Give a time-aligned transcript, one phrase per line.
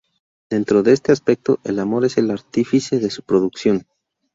[0.49, 3.85] Dentro de este aspecto, el amor es el artífice de su producción".